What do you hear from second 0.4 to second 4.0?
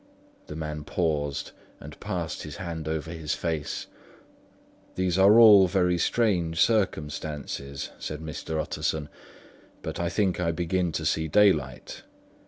The man paused and passed his hand over his face.